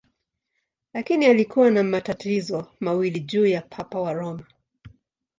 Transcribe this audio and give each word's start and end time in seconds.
Lakini 0.93 1.25
alikuwa 1.25 1.71
na 1.71 1.83
matatizo 1.83 2.67
mawili 2.79 3.19
juu 3.19 3.45
ya 3.45 3.61
Papa 3.61 4.01
wa 4.01 4.13
Roma. 4.13 4.45